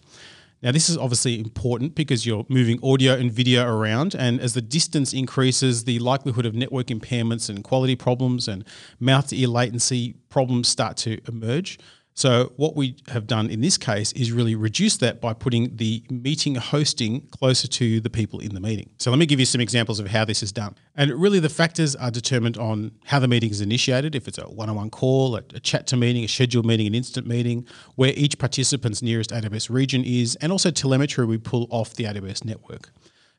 Now, 0.61 0.71
this 0.71 0.89
is 0.89 0.97
obviously 0.97 1.39
important 1.39 1.95
because 1.95 2.25
you're 2.25 2.45
moving 2.49 2.79
audio 2.83 3.13
and 3.13 3.31
video 3.31 3.67
around, 3.67 4.13
and 4.13 4.39
as 4.39 4.53
the 4.53 4.61
distance 4.61 5.11
increases, 5.11 5.85
the 5.85 5.97
likelihood 5.97 6.45
of 6.45 6.53
network 6.53 6.87
impairments 6.87 7.49
and 7.49 7.63
quality 7.63 7.95
problems 7.95 8.47
and 8.47 8.63
mouth 8.99 9.27
to 9.29 9.39
ear 9.39 9.47
latency 9.47 10.15
problems 10.29 10.67
start 10.67 10.97
to 10.97 11.19
emerge. 11.27 11.79
So 12.17 12.53
what 12.55 12.77
we 12.77 12.95
have 13.09 13.27
done 13.27 13.49
in 13.49 13.59
this 13.59 13.77
case 13.77 14.13
is 14.13 14.31
really 14.31 14.55
reduce 14.55 14.95
that 14.97 15.19
by 15.19 15.33
putting 15.33 15.75
the 15.75 16.01
meeting 16.09 16.55
hosting 16.55 17.27
closer 17.27 17.67
to 17.67 17.99
the 17.99 18.09
people 18.09 18.39
in 18.39 18.55
the 18.55 18.61
meeting. 18.61 18.89
So 18.99 19.11
let 19.11 19.19
me 19.19 19.25
give 19.25 19.41
you 19.41 19.45
some 19.45 19.59
examples 19.59 19.99
of 19.99 20.07
how 20.07 20.23
this 20.23 20.41
is 20.41 20.53
done. 20.53 20.75
And 20.95 21.11
really 21.11 21.39
the 21.39 21.49
factors 21.49 21.93
are 21.93 22.09
determined 22.09 22.57
on 22.57 22.93
how 23.03 23.19
the 23.19 23.27
meeting 23.27 23.51
is 23.51 23.59
initiated, 23.59 24.15
if 24.15 24.29
it's 24.29 24.37
a 24.37 24.43
one-on-one 24.43 24.91
call, 24.91 25.35
a, 25.35 25.41
chat 25.59 25.87
to 25.87 25.97
meeting, 25.97 26.23
a 26.23 26.27
scheduled 26.27 26.65
meeting, 26.65 26.87
an 26.87 26.95
instant 26.95 27.27
meeting, 27.27 27.67
where 27.95 28.13
each 28.15 28.39
participant's 28.39 29.01
nearest 29.01 29.31
AWS 29.31 29.69
region 29.69 30.05
is, 30.05 30.37
and 30.37 30.53
also 30.53 30.71
telemetry 30.71 31.25
we 31.25 31.37
pull 31.37 31.67
off 31.69 31.95
the 31.95 32.05
AWS 32.05 32.45
network. 32.45 32.91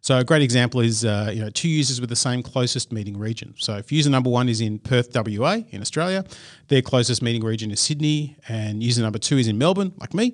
So 0.06 0.16
a 0.18 0.22
great 0.22 0.42
example 0.42 0.82
is 0.82 1.04
uh, 1.04 1.32
you 1.34 1.40
know 1.40 1.50
two 1.50 1.68
users 1.68 2.00
with 2.00 2.10
the 2.10 2.14
same 2.14 2.40
closest 2.40 2.92
meeting 2.92 3.18
region. 3.18 3.56
So 3.58 3.74
if 3.78 3.90
user 3.90 4.08
number 4.08 4.30
one 4.30 4.48
is 4.48 4.60
in 4.60 4.78
Perth, 4.78 5.08
WA, 5.12 5.62
in 5.70 5.80
Australia, 5.80 6.24
their 6.68 6.80
closest 6.80 7.22
meeting 7.22 7.42
region 7.42 7.72
is 7.72 7.80
Sydney, 7.80 8.36
and 8.48 8.84
user 8.84 9.02
number 9.02 9.18
two 9.18 9.36
is 9.36 9.48
in 9.48 9.58
Melbourne, 9.58 9.92
like 9.98 10.14
me. 10.14 10.32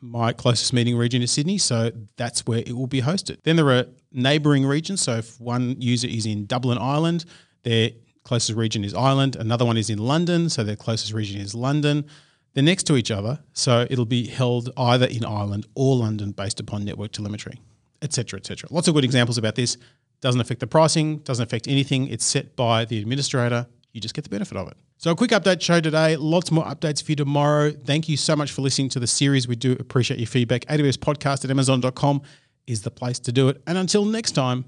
My 0.00 0.32
closest 0.32 0.72
meeting 0.72 0.96
region 0.96 1.22
is 1.22 1.30
Sydney, 1.30 1.58
so 1.58 1.92
that's 2.16 2.44
where 2.48 2.64
it 2.66 2.72
will 2.72 2.88
be 2.88 3.00
hosted. 3.00 3.40
Then 3.44 3.54
there 3.54 3.70
are 3.70 3.84
neighbouring 4.10 4.66
regions. 4.66 5.02
So 5.02 5.18
if 5.18 5.40
one 5.40 5.80
user 5.80 6.08
is 6.08 6.26
in 6.26 6.46
Dublin, 6.46 6.78
Ireland, 6.78 7.24
their 7.62 7.90
closest 8.24 8.58
region 8.58 8.82
is 8.82 8.92
Ireland. 8.92 9.36
Another 9.36 9.64
one 9.64 9.76
is 9.76 9.88
in 9.88 9.98
London, 9.98 10.50
so 10.50 10.64
their 10.64 10.74
closest 10.74 11.12
region 11.12 11.40
is 11.40 11.54
London. 11.54 12.06
They're 12.54 12.64
next 12.64 12.88
to 12.88 12.96
each 12.96 13.12
other, 13.12 13.38
so 13.52 13.86
it'll 13.88 14.04
be 14.04 14.26
held 14.26 14.70
either 14.76 15.06
in 15.06 15.24
Ireland 15.24 15.68
or 15.76 15.94
London 15.94 16.32
based 16.32 16.58
upon 16.58 16.84
network 16.84 17.12
telemetry 17.12 17.60
etc., 18.02 18.38
etc. 18.38 18.68
Lots 18.70 18.88
of 18.88 18.94
good 18.94 19.04
examples 19.04 19.38
about 19.38 19.54
this. 19.54 19.76
Doesn't 20.20 20.40
affect 20.40 20.60
the 20.60 20.66
pricing, 20.66 21.18
doesn't 21.18 21.42
affect 21.42 21.66
anything. 21.66 22.08
It's 22.08 22.24
set 22.24 22.54
by 22.54 22.84
the 22.84 23.00
administrator. 23.00 23.66
You 23.92 24.00
just 24.00 24.14
get 24.14 24.24
the 24.24 24.30
benefit 24.30 24.56
of 24.56 24.68
it. 24.68 24.76
So, 24.98 25.10
a 25.10 25.16
quick 25.16 25.32
update 25.32 25.60
show 25.60 25.80
today. 25.80 26.16
Lots 26.16 26.50
more 26.52 26.64
updates 26.64 27.02
for 27.02 27.12
you 27.12 27.16
tomorrow. 27.16 27.72
Thank 27.72 28.08
you 28.08 28.16
so 28.16 28.36
much 28.36 28.52
for 28.52 28.62
listening 28.62 28.88
to 28.90 29.00
the 29.00 29.06
series. 29.06 29.48
We 29.48 29.56
do 29.56 29.72
appreciate 29.72 30.20
your 30.20 30.28
feedback. 30.28 30.64
AWS 30.66 30.96
podcast 30.96 31.44
at 31.44 31.50
amazon.com 31.50 32.22
is 32.66 32.82
the 32.82 32.90
place 32.90 33.18
to 33.20 33.32
do 33.32 33.48
it. 33.48 33.60
And 33.66 33.76
until 33.76 34.04
next 34.04 34.32
time, 34.32 34.64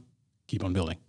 keep 0.49 0.65
on 0.65 0.73
building. 0.73 1.04